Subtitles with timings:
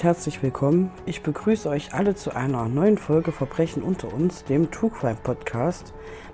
[0.00, 0.90] Und herzlich willkommen.
[1.04, 5.92] Ich begrüße euch alle zu einer neuen Folge Verbrechen unter uns, dem True Crime Podcast.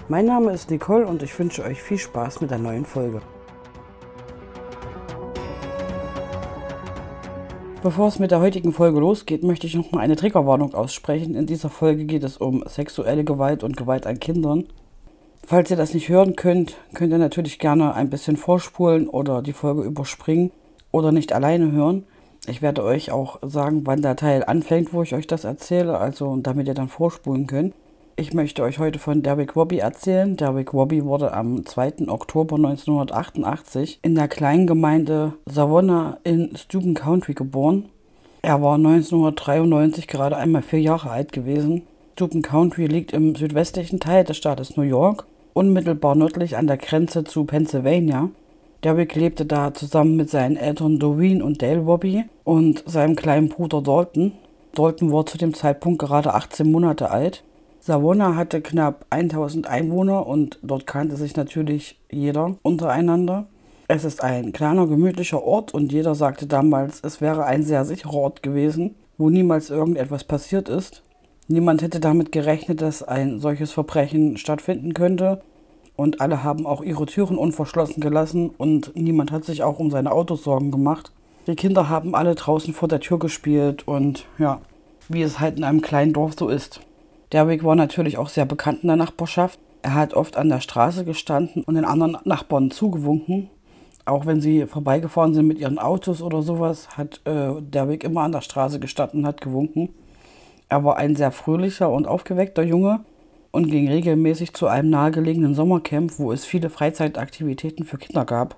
[0.09, 3.23] Mein Name ist Nicole und ich wünsche euch viel Spaß mit der neuen Folge.
[7.83, 11.35] Bevor es mit der heutigen Folge losgeht, möchte ich noch mal eine Triggerwarnung aussprechen.
[11.35, 14.67] In dieser Folge geht es um sexuelle Gewalt und Gewalt an Kindern.
[15.45, 19.53] Falls ihr das nicht hören könnt, könnt ihr natürlich gerne ein bisschen vorspulen oder die
[19.53, 20.53] Folge überspringen
[20.93, 22.05] oder nicht alleine hören.
[22.49, 26.37] Ich werde euch auch sagen, wann der Teil anfängt, wo ich euch das erzähle, also
[26.37, 27.75] damit ihr dann vorspulen könnt.
[28.15, 30.37] Ich möchte euch heute von Derrick Wobby erzählen.
[30.37, 32.09] Derrick Wobby wurde am 2.
[32.09, 37.91] Oktober 1988 in der kleinen Gemeinde Savona in Steuben County geboren.
[38.43, 41.83] Er war 1993 gerade einmal vier Jahre alt gewesen.
[42.15, 47.25] Steuben County liegt im südwestlichen Teil des Staates New York, unmittelbar nördlich an der Grenze
[47.25, 48.31] zu Pennsylvania.
[48.85, 53.83] Derrick lebte da zusammen mit seinen Eltern Doreen und Dale Wobby und seinem kleinen Bruder
[53.83, 54.33] Dalton.
[54.75, 57.43] Dalton war zu dem Zeitpunkt gerade 18 Monate alt.
[57.81, 63.47] Savona hatte knapp 1000 Einwohner und dort kannte sich natürlich jeder untereinander.
[63.89, 68.15] Es ist ein kleiner, gemütlicher Ort und jeder sagte damals, es wäre ein sehr sicherer
[68.15, 71.03] Ort gewesen, wo niemals irgendetwas passiert ist.
[71.49, 75.41] Niemand hätte damit gerechnet, dass ein solches Verbrechen stattfinden könnte
[75.97, 80.13] und alle haben auch ihre Türen unverschlossen gelassen und niemand hat sich auch um seine
[80.13, 81.11] Autos Sorgen gemacht.
[81.47, 84.61] Die Kinder haben alle draußen vor der Tür gespielt und ja,
[85.09, 86.81] wie es halt in einem kleinen Dorf so ist.
[87.33, 89.59] Derwick war natürlich auch sehr bekannt in der Nachbarschaft.
[89.83, 93.51] Er hat oft an der Straße gestanden und den anderen Nachbarn zugewunken.
[94.05, 98.33] Auch wenn sie vorbeigefahren sind mit ihren Autos oder sowas, hat äh, Derwick immer an
[98.33, 99.89] der Straße gestanden und hat gewunken.
[100.69, 103.01] Er war ein sehr fröhlicher und aufgeweckter Junge
[103.57, 108.55] und ging regelmäßig zu einem nahegelegenen Sommercamp, wo es viele Freizeitaktivitäten für Kinder gab.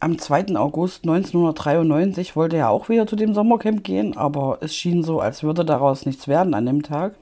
[0.00, 0.56] Am 2.
[0.56, 5.44] August 1993 wollte er auch wieder zu dem Sommercamp gehen, aber es schien so, als
[5.44, 7.14] würde daraus nichts werden an dem Tag.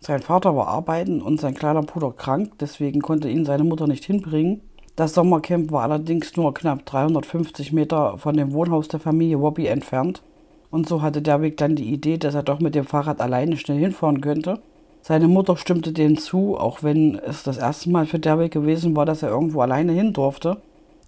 [0.00, 4.04] Sein Vater war arbeiten und sein kleiner Bruder krank, deswegen konnte ihn seine Mutter nicht
[4.04, 4.60] hinbringen.
[4.96, 10.24] Das Sommercamp war allerdings nur knapp 350 Meter von dem Wohnhaus der Familie Wobby entfernt.
[10.72, 13.78] Und so hatte Derwick dann die Idee, dass er doch mit dem Fahrrad alleine schnell
[13.78, 14.58] hinfahren könnte.
[15.04, 19.04] Seine Mutter stimmte dem zu, auch wenn es das erste Mal für Derby gewesen war,
[19.04, 20.58] dass er irgendwo alleine hin durfte.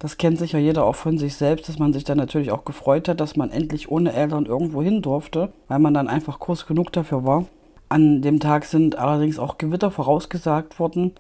[0.01, 3.09] Das kennt sicher jeder auch von sich selbst, dass man sich dann natürlich auch gefreut
[3.09, 6.93] hat, dass man endlich ohne Eltern irgendwo hin durfte, weil man dann einfach groß genug
[6.93, 7.45] dafür war.
[7.89, 11.13] An dem Tag sind allerdings auch Gewitter vorausgesagt worden.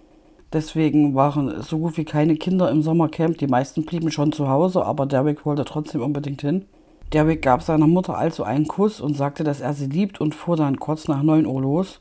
[0.53, 3.39] Deswegen waren so gut wie keine Kinder im Sommercamp.
[3.39, 6.65] Die meisten blieben schon zu Hause, aber Derrick wollte trotzdem unbedingt hin.
[7.12, 10.56] Derrick gab seiner Mutter also einen Kuss und sagte, dass er sie liebt und fuhr
[10.56, 12.01] dann kurz nach 9 Uhr los.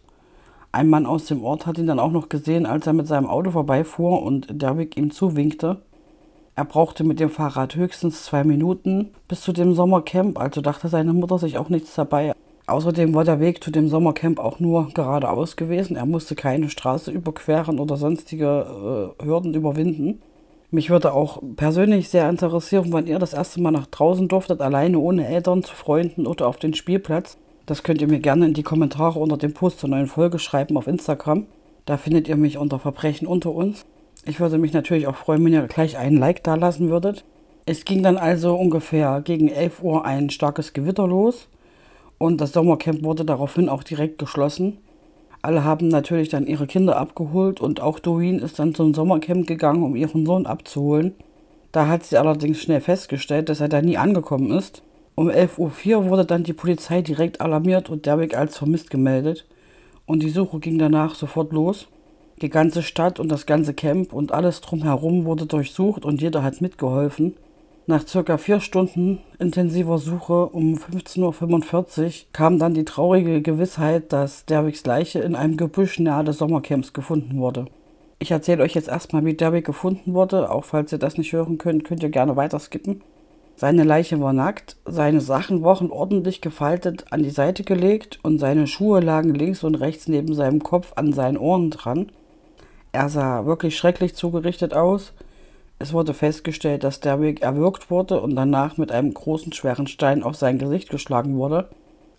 [0.76, 3.28] Ein Mann aus dem Ort hat ihn dann auch noch gesehen, als er mit seinem
[3.28, 5.78] Auto vorbeifuhr und Derrick ihm zuwinkte.
[6.56, 11.14] Er brauchte mit dem Fahrrad höchstens zwei Minuten bis zu dem Sommercamp, also dachte seine
[11.14, 12.34] Mutter sich auch nichts dabei.
[12.66, 15.96] Außerdem war der Weg zu dem Sommercamp auch nur geradeaus gewesen.
[15.96, 20.24] Er musste keine Straße überqueren oder sonstige äh, Hürden überwinden.
[20.72, 24.98] Mich würde auch persönlich sehr interessieren, wann ihr das erste Mal nach draußen durftet, alleine
[24.98, 27.38] ohne Eltern, zu Freunden oder auf den Spielplatz.
[27.66, 30.76] Das könnt ihr mir gerne in die Kommentare unter dem Post zur neuen Folge schreiben
[30.76, 31.46] auf Instagram.
[31.86, 33.86] Da findet ihr mich unter Verbrechen unter uns.
[34.26, 37.24] Ich würde mich natürlich auch freuen, wenn ihr gleich einen Like da lassen würdet.
[37.66, 41.48] Es ging dann also ungefähr gegen 11 Uhr ein starkes Gewitter los
[42.18, 44.80] und das Sommercamp wurde daraufhin auch direkt geschlossen.
[45.42, 49.84] Alle haben natürlich dann ihre Kinder abgeholt und auch Doreen ist dann zum Sommercamp gegangen,
[49.84, 51.14] um ihren Sohn abzuholen.
[51.72, 54.84] Da hat sie allerdings schnell festgestellt, dass er da nie angekommen ist
[55.16, 59.46] um 11.04 Uhr wurde dann die Polizei direkt alarmiert und Derwick als vermisst gemeldet.
[60.06, 61.88] Und die Suche ging danach sofort los.
[62.42, 66.62] Die ganze Stadt und das ganze Camp und alles drumherum wurde durchsucht und jeder hat
[66.62, 67.36] mitgeholfen.
[67.86, 74.46] Nach circa vier Stunden intensiver Suche um 15.45 Uhr kam dann die traurige Gewissheit, dass
[74.46, 77.66] Derwicks Leiche in einem Gebüsch nahe des Sommercamps gefunden wurde.
[78.20, 80.50] Ich erzähle euch jetzt erstmal, wie Derwick gefunden wurde.
[80.50, 83.04] Auch falls ihr das nicht hören könnt, könnt ihr gerne weiter skippen.
[83.56, 88.66] Seine Leiche war nackt, seine Sachen waren ordentlich gefaltet an die Seite gelegt und seine
[88.66, 92.12] Schuhe lagen links und rechts neben seinem Kopf an seinen Ohren dran.
[92.92, 95.14] Er sah wirklich schrecklich zugerichtet aus.
[95.80, 100.36] Es wurde festgestellt, dass Derwick erwürgt wurde und danach mit einem großen schweren Stein auf
[100.36, 101.70] sein Gesicht geschlagen wurde.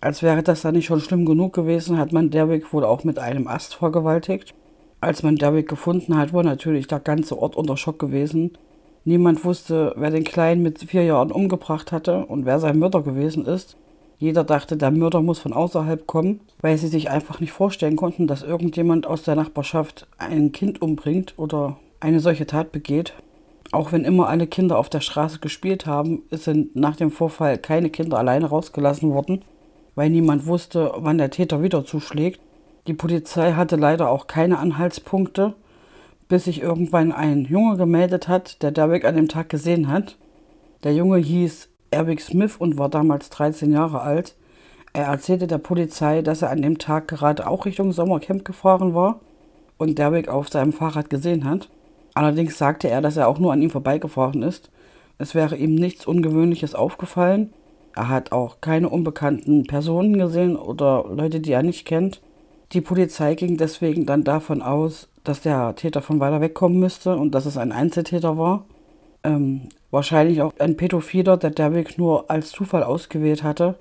[0.01, 3.19] Als wäre das dann nicht schon schlimm genug gewesen, hat man Derwick wohl auch mit
[3.19, 4.53] einem Ast vergewaltigt.
[5.01, 8.57] Als man Derwick gefunden hat, war natürlich der ganze Ort unter Schock gewesen.
[9.07, 13.45] Niemand wusste, wer den Kleinen mit vier Jahren umgebracht hatte und wer sein Mörder gewesen
[13.45, 13.77] ist.
[14.17, 18.25] Jeder dachte, der Mörder muss von außerhalb kommen, weil sie sich einfach nicht vorstellen konnten,
[18.25, 23.13] dass irgendjemand aus der Nachbarschaft ein Kind umbringt oder eine solche Tat begeht.
[23.71, 27.91] Auch wenn immer alle Kinder auf der Straße gespielt haben, sind nach dem Vorfall keine
[27.91, 29.43] Kinder alleine rausgelassen worden,
[29.93, 32.39] weil niemand wusste, wann der Täter wieder zuschlägt.
[32.87, 35.53] Die Polizei hatte leider auch keine Anhaltspunkte,
[36.27, 40.17] bis sich irgendwann ein Junge gemeldet hat, der Derwick an dem Tag gesehen hat.
[40.83, 44.35] Der Junge hieß Erwig Smith und war damals 13 Jahre alt.
[44.93, 49.19] Er erzählte der Polizei, dass er an dem Tag gerade auch Richtung Sommercamp gefahren war
[49.77, 51.69] und Derwick auf seinem Fahrrad gesehen hat.
[52.13, 54.71] Allerdings sagte er, dass er auch nur an ihm vorbeigefahren ist.
[55.17, 57.53] Es wäre ihm nichts Ungewöhnliches aufgefallen.
[57.95, 62.21] Er hat auch keine unbekannten Personen gesehen oder Leute, die er nicht kennt.
[62.71, 67.35] Die Polizei ging deswegen dann davon aus, dass der Täter von weiter wegkommen müsste und
[67.35, 68.65] dass es ein Einzeltäter war.
[69.23, 73.75] Ähm, Wahrscheinlich auch ein Pädophiler, der Derrick nur als Zufall ausgewählt hatte.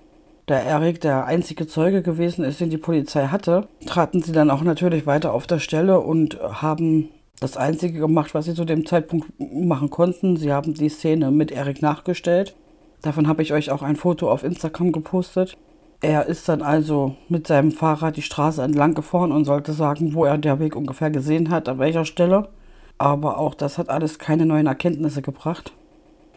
[0.47, 4.63] Da Eric der einzige Zeuge gewesen ist, den die Polizei hatte, traten sie dann auch
[4.63, 7.09] natürlich weiter auf der Stelle und haben
[7.41, 10.37] das Einzige gemacht, was sie zu dem Zeitpunkt machen konnten.
[10.37, 12.55] Sie haben die Szene mit Eric nachgestellt.
[13.03, 15.57] Davon habe ich euch auch ein Foto auf Instagram gepostet.
[16.07, 20.27] Er ist dann also mit seinem Fahrrad die Straße entlang gefahren und sollte sagen, wo
[20.27, 22.51] er der Weg ungefähr gesehen hat, an welcher Stelle.
[22.99, 25.73] Aber auch das hat alles keine neuen Erkenntnisse gebracht.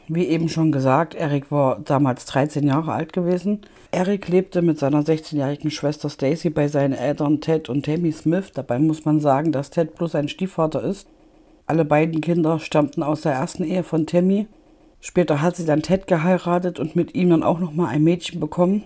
[0.07, 3.59] Wie eben schon gesagt, Eric war damals 13 Jahre alt gewesen.
[3.91, 8.53] Eric lebte mit seiner 16-jährigen Schwester Stacy bei seinen Eltern Ted und Tammy Smith.
[8.53, 11.09] Dabei muss man sagen, dass Ted bloß sein Stiefvater ist.
[11.65, 14.47] Alle beiden Kinder stammten aus der ersten Ehe von Tammy.
[15.01, 18.85] Später hat sie dann Ted geheiratet und mit ihm dann auch nochmal ein Mädchen bekommen.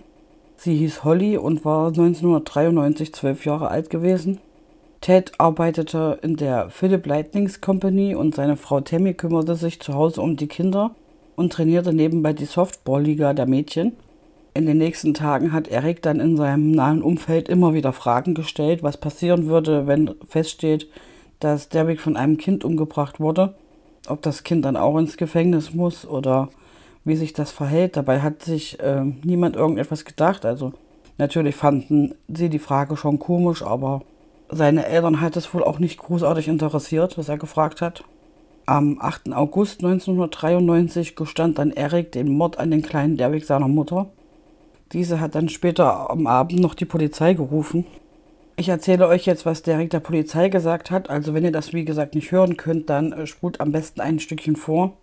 [0.63, 4.37] Sie hieß Holly und war 1993 zwölf Jahre alt gewesen.
[5.01, 10.21] Ted arbeitete in der Philip Lightnings Company und seine Frau Tammy kümmerte sich zu Hause
[10.21, 10.91] um die Kinder
[11.35, 13.93] und trainierte nebenbei die Softball-Liga der Mädchen.
[14.53, 18.83] In den nächsten Tagen hat Eric dann in seinem nahen Umfeld immer wieder Fragen gestellt,
[18.83, 20.87] was passieren würde, wenn feststeht,
[21.39, 23.55] dass Derrick von einem Kind umgebracht wurde.
[24.07, 26.49] Ob das Kind dann auch ins Gefängnis muss oder
[27.03, 27.97] wie sich das verhält.
[27.97, 30.45] Dabei hat sich äh, niemand irgendetwas gedacht.
[30.45, 30.73] Also
[31.17, 34.01] natürlich fanden sie die Frage schon komisch, aber
[34.49, 38.03] seine Eltern hat es wohl auch nicht großartig interessiert, was er gefragt hat.
[38.65, 39.33] Am 8.
[39.33, 44.11] August 1993 gestand dann Eric den Mord an den kleinen Derwick seiner Mutter.
[44.91, 47.85] Diese hat dann später am Abend noch die Polizei gerufen.
[48.57, 51.09] Ich erzähle euch jetzt, was Derek der Polizei gesagt hat.
[51.09, 54.19] Also wenn ihr das wie gesagt nicht hören könnt, dann äh, spult am besten ein
[54.19, 54.97] Stückchen vor.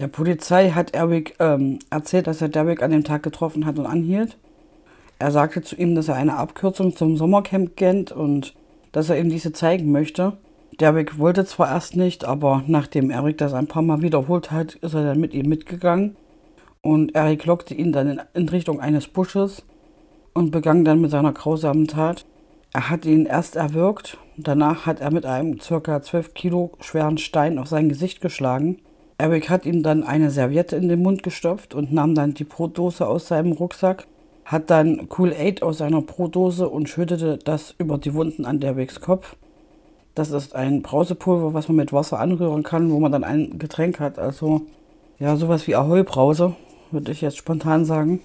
[0.00, 3.86] Der Polizei hat Eric ähm, erzählt, dass er Derek an dem Tag getroffen hat und
[3.86, 4.36] anhielt.
[5.20, 8.54] Er sagte zu ihm, dass er eine Abkürzung zum Sommercamp kennt und
[8.90, 10.32] dass er ihm diese zeigen möchte.
[10.80, 14.94] Derrick wollte zwar erst nicht, aber nachdem Eric das ein paar Mal wiederholt hat, ist
[14.94, 16.16] er dann mit ihm mitgegangen.
[16.82, 19.64] Und Eric lockte ihn dann in, in Richtung eines Busches
[20.32, 22.26] und begann dann mit seiner grausamen Tat.
[22.72, 26.02] Er hat ihn erst erwürgt, danach hat er mit einem ca.
[26.02, 28.80] 12 Kilo schweren Stein auf sein Gesicht geschlagen.
[29.16, 33.06] Eric hat ihm dann eine Serviette in den Mund gestopft und nahm dann die Brotdose
[33.06, 34.06] aus seinem Rucksack,
[34.44, 39.00] hat dann Cool Aid aus seiner Brotdose und schüttete das über die Wunden an Derricks
[39.00, 39.36] Kopf.
[40.14, 44.00] Das ist ein Brausepulver, was man mit Wasser anrühren kann, wo man dann ein Getränk
[44.00, 44.18] hat.
[44.18, 44.62] Also
[45.18, 46.54] ja, sowas wie Ahoi-Brause,
[46.90, 48.20] würde ich jetzt spontan sagen.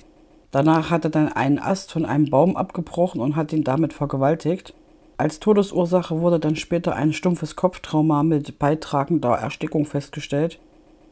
[0.52, 4.74] Danach hat er dann einen Ast von einem Baum abgebrochen und hat ihn damit vergewaltigt.
[5.18, 10.60] Als Todesursache wurde dann später ein stumpfes Kopftrauma mit beitragender Erstickung festgestellt.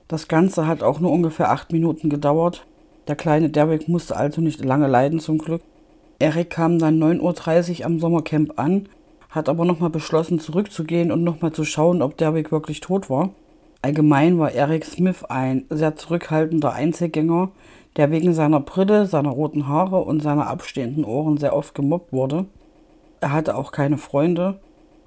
[0.08, 2.66] Das Ganze hat auch nur ungefähr acht Minuten gedauert.
[3.08, 5.62] Der kleine Derrick musste also nicht lange leiden zum Glück.
[6.20, 8.88] Eric kam dann 9.30 Uhr am Sommercamp an
[9.30, 13.30] hat aber nochmal beschlossen, zurückzugehen und nochmal zu schauen, ob Derrick wirklich tot war.
[13.82, 17.52] Allgemein war Eric Smith ein sehr zurückhaltender Einzelgänger,
[17.96, 22.46] der wegen seiner Brille, seiner roten Haare und seiner abstehenden Ohren sehr oft gemobbt wurde.
[23.22, 24.60] Er hatte auch keine Freunde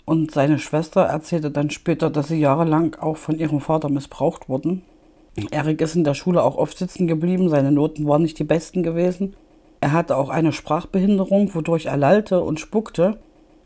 [0.04, 4.82] und seine Schwester erzählte dann später, dass sie jahrelang auch von ihrem Vater missbraucht wurden.
[5.50, 8.82] Eric ist in der Schule auch oft sitzen geblieben, seine Noten waren nicht die besten
[8.82, 9.34] gewesen.
[9.80, 13.18] Er hatte auch eine Sprachbehinderung, wodurch er lallte und spuckte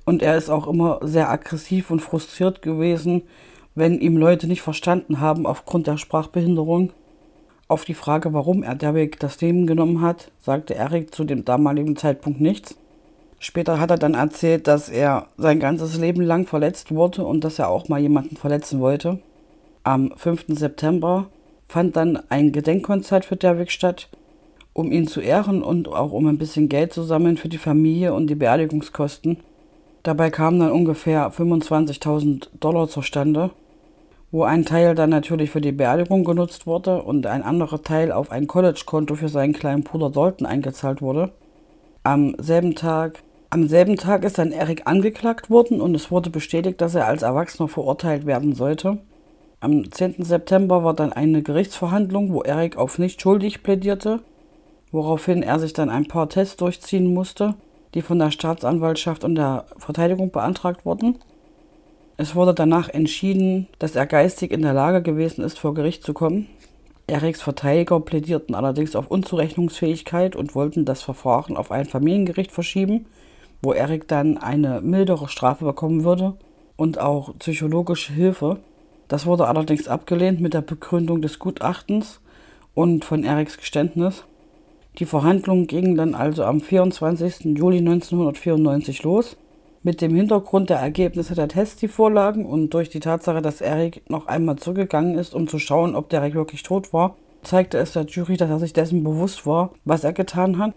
[0.05, 3.23] und er ist auch immer sehr aggressiv und frustriert gewesen,
[3.75, 6.93] wenn ihm Leute nicht verstanden haben aufgrund der Sprachbehinderung.
[7.67, 11.97] Auf die Frage, warum er Derrick das Leben genommen hat, sagte Eric zu dem damaligen
[11.97, 12.77] Zeitpunkt nichts.
[13.41, 17.59] Später hat er dann erzählt, dass er sein ganzes Leben lang verletzt wurde und dass
[17.59, 19.19] er auch mal jemanden verletzen wollte.
[19.83, 20.47] Am 5.
[20.49, 21.27] September
[21.67, 24.09] fand dann ein Gedenkkonzert für Derrick statt
[24.75, 28.13] um ihn zu ehren und auch um ein bisschen Geld zu sammeln für die Familie
[28.13, 29.39] und die Beerdigungskosten.
[30.03, 33.51] Dabei kamen dann ungefähr 25.000 Dollar zustande,
[34.33, 38.33] wo ein Teil dann natürlich für die Beerdigung genutzt wurde und ein anderer Teil auf
[38.33, 41.33] ein College-Konto für seinen kleinen Bruder Dalton eingezahlt wurde.
[42.03, 46.81] Am selben Tag am selben Tag ist dann Eric angeklagt worden und es wurde bestätigt,
[46.81, 48.99] dass er als Erwachsener verurteilt werden sollte.
[49.65, 50.17] Am 10.
[50.19, 54.21] September war dann eine Gerichtsverhandlung, wo Eric auf nicht schuldig plädierte,
[54.93, 57.55] woraufhin er sich dann ein paar Tests durchziehen musste,
[57.95, 61.19] die von der Staatsanwaltschaft und der Verteidigung beantragt wurden.
[62.19, 66.13] Es wurde danach entschieden, dass er geistig in der Lage gewesen ist, vor Gericht zu
[66.13, 66.47] kommen.
[67.07, 73.07] Eriks Verteidiger plädierten allerdings auf Unzurechnungsfähigkeit und wollten das Verfahren auf ein Familiengericht verschieben,
[73.63, 76.35] wo Erik dann eine mildere Strafe bekommen würde
[76.77, 78.59] und auch psychologische Hilfe.
[79.09, 82.21] Das wurde allerdings abgelehnt mit der Begründung des Gutachtens
[82.75, 84.25] und von Eriks Geständnis.
[84.99, 87.57] Die Verhandlungen gingen dann also am 24.
[87.57, 89.37] Juli 1994 los.
[89.83, 94.09] Mit dem Hintergrund der Ergebnisse der Tests, die vorlagen und durch die Tatsache, dass Erik
[94.09, 98.07] noch einmal zurückgegangen ist, um zu schauen, ob Derek wirklich tot war, zeigte es der
[98.07, 100.73] Jury, dass er sich dessen bewusst war, was er getan hat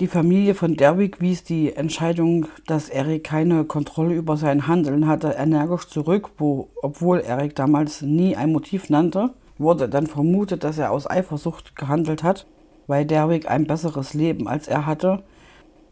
[0.00, 5.34] die Familie von Derwick wies die Entscheidung, dass Eric keine Kontrolle über sein Handeln hatte,
[5.36, 10.92] energisch zurück, wo, obwohl Eric damals nie ein Motiv nannte, wurde dann vermutet, dass er
[10.92, 12.46] aus Eifersucht gehandelt hat,
[12.86, 15.24] weil Derwick ein besseres Leben als er hatte.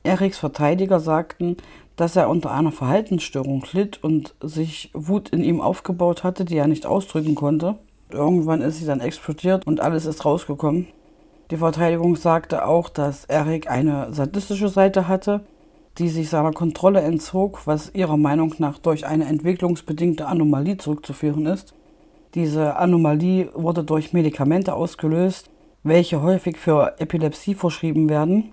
[0.05, 1.57] Erics Verteidiger sagten,
[1.97, 6.69] dass er unter einer Verhaltensstörung litt und sich Wut in ihm aufgebaut hatte, die er
[6.69, 7.77] nicht ausdrücken konnte.
[8.11, 10.87] Irgendwann ist sie dann explodiert und alles ist rausgekommen.
[11.51, 15.43] Die Verteidigung sagte auch, dass Eric eine sadistische Seite hatte,
[15.99, 21.73] die sich seiner Kontrolle entzog, was ihrer Meinung nach durch eine entwicklungsbedingte Anomalie zurückzuführen ist.
[22.35, 25.49] Diese Anomalie wurde durch Medikamente ausgelöst,
[25.85, 28.51] welche häufig für Epilepsie verschrieben werden.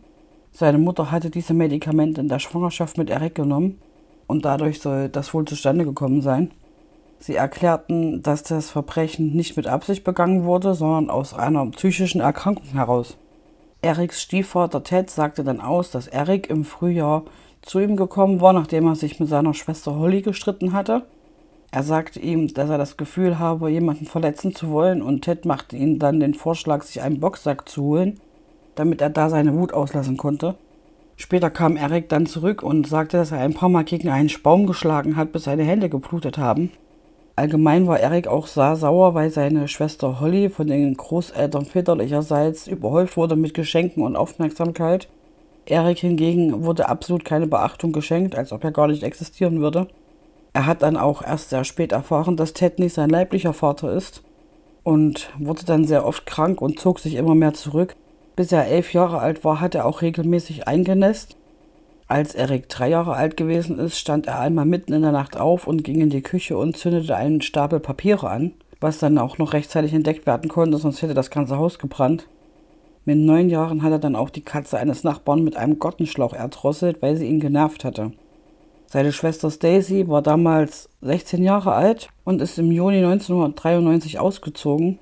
[0.51, 3.79] Seine Mutter hatte diese Medikamente in der Schwangerschaft mit Eric genommen
[4.27, 6.51] und dadurch soll das wohl zustande gekommen sein.
[7.25, 12.65] Sie erklärten, dass das Verbrechen nicht mit Absicht begangen wurde, sondern aus einer psychischen Erkrankung
[12.73, 13.15] heraus.
[13.81, 17.23] Eriks Stiefvater Ted sagte dann aus, dass Erik im Frühjahr
[17.61, 21.03] zu ihm gekommen war, nachdem er sich mit seiner Schwester Holly gestritten hatte.
[21.71, 25.77] Er sagte ihm, dass er das Gefühl habe, jemanden verletzen zu wollen, und Ted machte
[25.77, 28.19] ihm dann den Vorschlag, sich einen Boxsack zu holen,
[28.75, 30.55] damit er da seine Wut auslassen konnte.
[31.15, 34.67] Später kam Eric dann zurück und sagte, dass er ein paar Mal gegen einen Baum
[34.67, 36.69] geschlagen hat, bis seine Hände geblutet haben.
[37.35, 43.17] Allgemein war Eric auch sehr sauer, weil seine Schwester Holly von den Großeltern väterlicherseits überhäuft
[43.17, 45.07] wurde mit Geschenken und Aufmerksamkeit.
[45.65, 49.87] Eric hingegen wurde absolut keine Beachtung geschenkt, als ob er gar nicht existieren würde.
[50.53, 54.21] Er hat dann auch erst sehr spät erfahren, dass Ted nicht sein leiblicher Vater ist
[54.83, 57.95] und wurde dann sehr oft krank und zog sich immer mehr zurück.
[58.35, 61.35] Bis er elf Jahre alt war, hat er auch regelmäßig eingenässt
[62.07, 65.67] als Erik drei Jahre alt gewesen ist, stand er einmal mitten in der Nacht auf
[65.67, 69.53] und ging in die Küche und zündete einen Stapel Papiere an, was dann auch noch
[69.53, 72.27] rechtzeitig entdeckt werden konnte, sonst hätte das ganze Haus gebrannt.
[73.05, 77.01] Mit neun Jahren hat er dann auch die Katze eines Nachbarn mit einem Gottenschlauch erdrosselt,
[77.01, 78.11] weil sie ihn genervt hatte.
[78.87, 84.99] Seine Schwester Stacy war damals 16 Jahre alt und ist im Juni 1993 ausgezogen.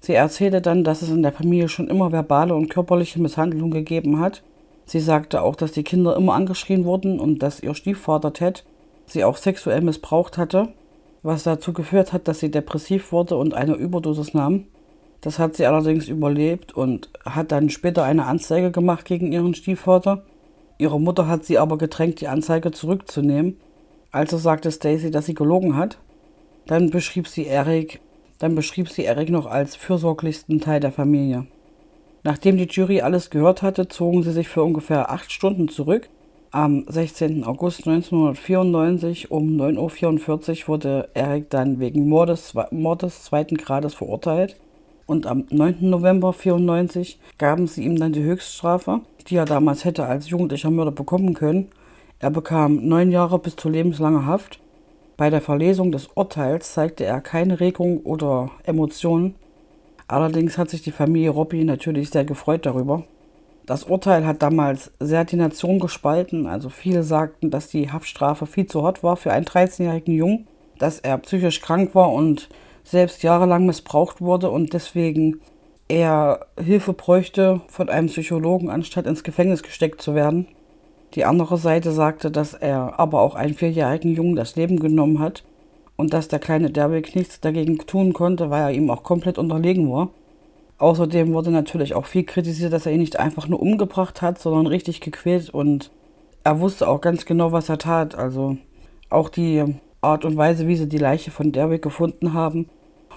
[0.00, 4.20] Sie erzählte dann, dass es in der Familie schon immer verbale und körperliche Misshandlung gegeben
[4.20, 4.42] hat
[4.86, 8.64] Sie sagte auch, dass die Kinder immer angeschrien wurden und dass ihr Stiefvater Ted
[9.04, 10.68] sie auch sexuell missbraucht hatte,
[11.22, 14.66] was dazu geführt hat, dass sie depressiv wurde und eine Überdosis nahm.
[15.20, 20.22] Das hat sie allerdings überlebt und hat dann später eine Anzeige gemacht gegen ihren Stiefvater.
[20.78, 23.56] Ihre Mutter hat sie aber gedrängt, die Anzeige zurückzunehmen.
[24.12, 25.98] Also sagte Stacy, dass sie gelogen hat.
[26.66, 28.00] Dann beschrieb sie Eric,
[28.38, 31.46] dann beschrieb sie Eric noch als fürsorglichsten Teil der Familie.
[32.22, 36.08] Nachdem die Jury alles gehört hatte, zogen sie sich für ungefähr acht Stunden zurück.
[36.50, 37.44] Am 16.
[37.44, 44.56] August 1994 um 9.44 Uhr wurde Eric dann wegen Mordes, Mordes zweiten Grades verurteilt.
[45.06, 45.88] Und am 9.
[45.88, 50.92] November 1994 gaben sie ihm dann die Höchststrafe, die er damals hätte als jugendlicher Mörder
[50.92, 51.68] bekommen können.
[52.18, 54.58] Er bekam neun Jahre bis zu lebenslanger Haft.
[55.16, 59.34] Bei der Verlesung des Urteils zeigte er keine Regung oder Emotionen,
[60.08, 63.04] Allerdings hat sich die Familie Robby natürlich sehr gefreut darüber.
[63.66, 66.46] Das Urteil hat damals sehr die Nation gespalten.
[66.46, 70.46] Also viele sagten, dass die Haftstrafe viel zu hart war für einen 13-jährigen Jungen,
[70.78, 72.48] dass er psychisch krank war und
[72.84, 75.40] selbst jahrelang missbraucht wurde und deswegen
[75.88, 80.46] er Hilfe bräuchte von einem Psychologen, anstatt ins Gefängnis gesteckt zu werden.
[81.14, 85.44] Die andere Seite sagte, dass er aber auch einen vierjährigen Jungen das Leben genommen hat
[85.96, 89.90] und dass der kleine Derwick nichts dagegen tun konnte, weil er ihm auch komplett unterlegen
[89.90, 90.10] war.
[90.78, 94.66] Außerdem wurde natürlich auch viel kritisiert, dass er ihn nicht einfach nur umgebracht hat, sondern
[94.66, 95.90] richtig gequält und
[96.44, 98.14] er wusste auch ganz genau, was er tat.
[98.14, 98.58] Also
[99.08, 99.64] auch die
[100.00, 102.68] Art und Weise, wie sie die Leiche von Derwick gefunden haben,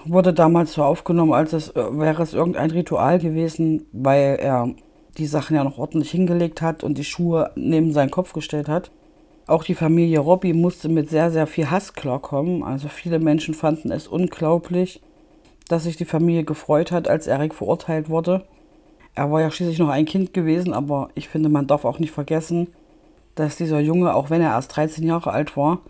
[0.04, 4.70] wurde damals so aufgenommen, als es äh, wäre es irgendein Ritual gewesen, weil er
[5.18, 8.90] die Sachen ja noch ordentlich hingelegt hat und die Schuhe neben seinen Kopf gestellt hat.
[9.50, 12.62] Auch die Familie Robbie musste mit sehr, sehr viel Hass klarkommen.
[12.62, 15.02] Also viele Menschen fanden es unglaublich,
[15.66, 18.44] dass sich die Familie gefreut hat, als Eric verurteilt wurde.
[19.16, 22.12] Er war ja schließlich noch ein Kind gewesen, aber ich finde, man darf auch nicht
[22.12, 22.68] vergessen,
[23.34, 25.80] dass dieser Junge, auch wenn er erst 13 Jahre alt war,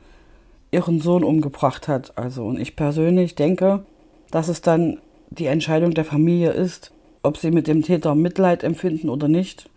[0.71, 2.17] ihren Sohn umgebracht hat.
[2.17, 3.85] Also, und ich persönlich denke,
[4.31, 9.11] dass es dann die Entscheidung der Familie ist, ob sie mit dem Täter Mitleid empfinden
[9.11, 9.69] oder nicht.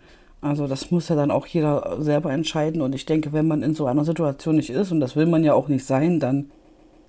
[0.43, 2.81] Also das muss ja dann auch jeder selber entscheiden.
[2.81, 5.43] Und ich denke, wenn man in so einer Situation nicht ist, und das will man
[5.43, 6.51] ja auch nicht sein, dann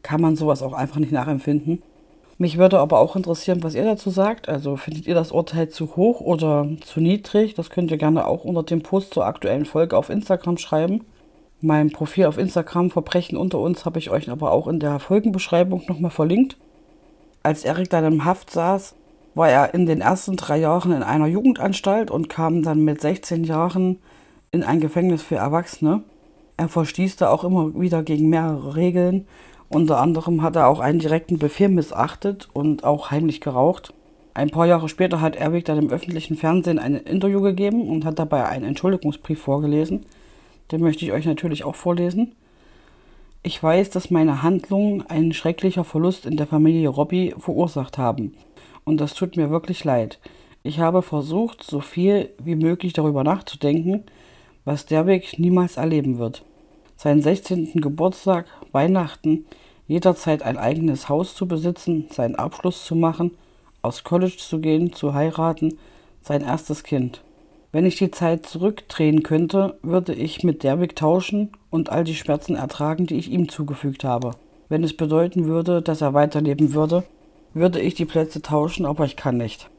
[0.03, 1.83] kann man sowas auch einfach nicht nachempfinden.
[2.39, 4.49] Mich würde aber auch interessieren, was ihr dazu sagt.
[4.49, 7.55] Also findet ihr das Urteil zu hoch oder zu niedrig?
[7.55, 11.05] Das könnt ihr gerne auch unter dem Post zur aktuellen Folge auf Instagram schreiben.
[11.61, 15.83] Mein Profil auf Instagram Verbrechen unter uns habe ich euch aber auch in der Folgenbeschreibung
[15.89, 16.57] nochmal verlinkt.
[17.43, 18.95] Als Erik dann im Haft saß,
[19.35, 23.45] war er in den ersten drei Jahren in einer Jugendanstalt und kam dann mit 16
[23.45, 23.99] Jahren
[24.53, 26.03] in ein Gefängnis für Erwachsene.
[26.57, 29.27] Er verstießte auch immer wieder gegen mehrere Regeln.
[29.69, 33.93] Unter anderem hat er auch einen direkten Befehl missachtet und auch heimlich geraucht.
[34.35, 38.19] Ein paar Jahre später hat Erwig dann im öffentlichen Fernsehen ein Interview gegeben und hat
[38.19, 40.07] dabei einen Entschuldigungsbrief vorgelesen.
[40.71, 42.33] Den möchte ich euch natürlich auch vorlesen.
[43.43, 48.35] Ich weiß, dass meine Handlungen einen schrecklicher Verlust in der Familie Robbie verursacht haben
[48.85, 50.19] und das tut mir wirklich leid.
[50.63, 54.05] Ich habe versucht, so viel wie möglich darüber nachzudenken,
[54.65, 56.43] was Derbeck niemals erleben wird.
[56.97, 57.81] Seinen 16.
[57.81, 59.47] Geburtstag, Weihnachten,
[59.87, 63.33] jederzeit ein eigenes Haus zu besitzen, seinen Abschluss zu machen,
[63.83, 65.79] aus College zu gehen, zu heiraten,
[66.23, 67.23] sein erstes Kind.
[67.73, 72.55] Wenn ich die Zeit zurückdrehen könnte, würde ich mit Derbeck tauschen und all die Schmerzen
[72.55, 74.31] ertragen, die ich ihm zugefügt habe.
[74.69, 77.05] Wenn es bedeuten würde, dass er weiterleben würde,
[77.55, 79.71] würde ich die Plätze tauschen, aber ich kann nicht.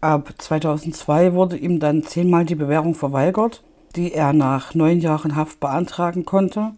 [0.00, 3.62] Ab 2002 wurde ihm dann zehnmal die Bewährung verweigert,
[3.96, 6.72] die er nach neun Jahren Haft beantragen konnte.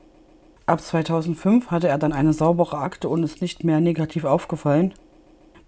[0.67, 4.95] Ab 2005 hatte er dann eine saubere Akte und ist nicht mehr negativ aufgefallen.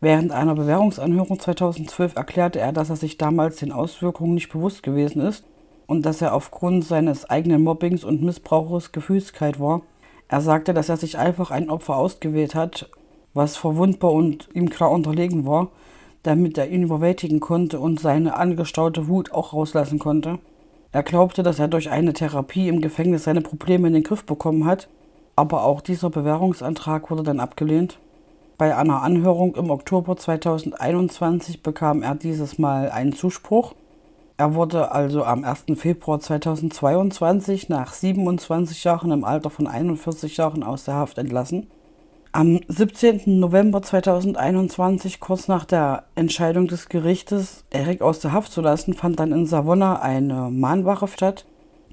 [0.00, 5.20] Während einer Bewährungsanhörung 2012 erklärte er, dass er sich damals den Auswirkungen nicht bewusst gewesen
[5.20, 5.44] ist
[5.86, 9.82] und dass er aufgrund seines eigenen Mobbings und Missbrauches gefühlskalt war.
[10.28, 12.88] Er sagte, dass er sich einfach ein Opfer ausgewählt hat
[13.34, 15.68] was verwundbar und ihm klar unterlegen war,
[16.22, 20.38] damit er ihn überwältigen konnte und seine angestaute Wut auch rauslassen konnte.
[20.92, 24.64] Er glaubte, dass er durch eine Therapie im Gefängnis seine Probleme in den Griff bekommen
[24.64, 24.88] hat,
[25.36, 27.98] aber auch dieser Bewährungsantrag wurde dann abgelehnt.
[28.58, 33.74] Bei einer Anhörung im Oktober 2021 bekam er dieses Mal einen Zuspruch.
[34.36, 35.64] Er wurde also am 1.
[35.76, 41.68] Februar 2022 nach 27 Jahren im Alter von 41 Jahren aus der Haft entlassen.
[42.32, 43.40] Am 17.
[43.40, 49.18] November 2021, kurz nach der Entscheidung des Gerichtes, Erik aus der Haft zu lassen, fand
[49.18, 51.44] dann in Savona eine Mahnwache statt.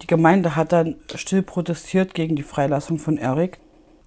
[0.03, 3.57] Die Gemeinde hat dann still protestiert gegen die Freilassung von Erik.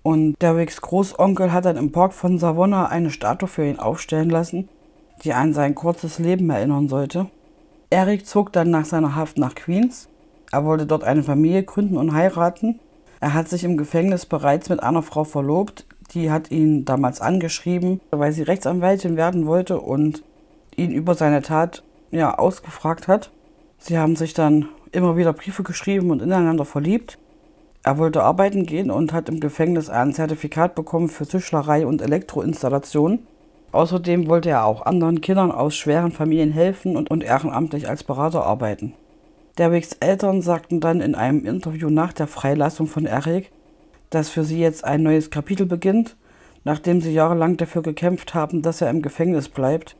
[0.04, 4.68] Und Derricks Großonkel hat dann im Park von Savona eine Statue für ihn aufstellen lassen,
[5.24, 7.26] die an sein kurzes Leben erinnern sollte.
[7.90, 10.08] Erik zog dann nach seiner Haft nach Queens.
[10.52, 12.78] Er wollte dort eine Familie gründen und heiraten.
[13.18, 18.00] Er hat sich im Gefängnis bereits mit einer Frau verlobt, die hat ihn damals angeschrieben,
[18.10, 20.22] weil sie Rechtsanwältin werden wollte und
[20.76, 23.30] ihn über seine Tat ja ausgefragt hat.
[23.78, 27.18] Sie haben sich dann immer wieder Briefe geschrieben und ineinander verliebt.
[27.82, 33.20] Er wollte arbeiten gehen und hat im Gefängnis ein Zertifikat bekommen für Tischlerei und Elektroinstallation.
[33.72, 38.44] Außerdem wollte er auch anderen Kindern aus schweren Familien helfen und, und ehrenamtlich als Berater
[38.44, 38.94] arbeiten.
[39.58, 43.50] Derwicks Eltern sagten dann in einem Interview nach der Freilassung von Eric,
[44.10, 46.16] dass für sie jetzt ein neues Kapitel beginnt,
[46.64, 49.96] nachdem sie jahrelang dafür gekämpft haben, dass er im Gefängnis bleibt.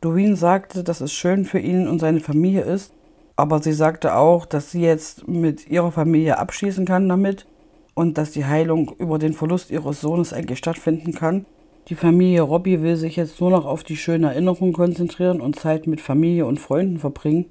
[0.00, 2.94] Doreen sagte, dass es schön für ihn und seine Familie ist,
[3.36, 7.46] aber sie sagte auch, dass sie jetzt mit ihrer Familie abschließen kann damit
[7.94, 11.46] und dass die Heilung über den Verlust ihres Sohnes eigentlich stattfinden kann.
[11.88, 15.86] Die Familie Robbie will sich jetzt nur noch auf die schönen Erinnerungen konzentrieren und Zeit
[15.86, 17.46] mit Familie und Freunden verbringen.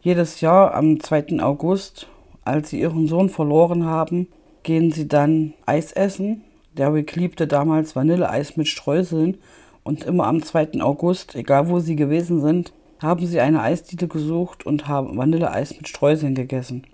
[0.00, 1.40] Jedes Jahr am 2.
[1.40, 2.08] August,
[2.44, 4.28] als sie ihren Sohn verloren haben,
[4.62, 6.42] gehen sie dann Eis essen.
[6.76, 9.38] Derrick liebte damals Vanilleeis mit Streuseln
[9.82, 10.80] und immer am 2.
[10.80, 15.88] August, egal wo sie gewesen sind, haben sie eine Eisdiele gesucht und haben Vanilleeis mit
[15.88, 16.84] Streuseln gegessen.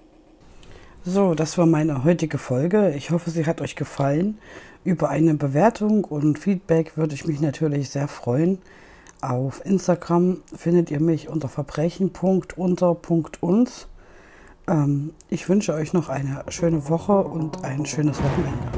[1.05, 2.95] So, das war meine heutige Folge.
[2.97, 4.39] Ich hoffe, sie hat euch gefallen.
[4.85, 8.59] Über eine Bewertung und Feedback würde ich mich natürlich sehr freuen.
[9.21, 13.89] Auf Instagram findet ihr mich unter verbrechen.unter.uns.
[14.69, 18.78] Ähm, ich wünsche euch noch eine schöne Woche und ein schönes Wochenende.